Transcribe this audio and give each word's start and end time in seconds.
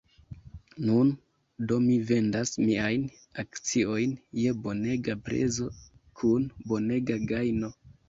Nun 0.85 1.11
do 1.71 1.77
mi 1.83 1.97
vendas 2.13 2.55
miajn 2.63 3.05
akciojn 3.45 4.19
je 4.41 4.57
bonega 4.67 5.19
prezo, 5.31 5.73
kun 6.23 6.53
bonega 6.75 7.25
gajno. 7.35 7.77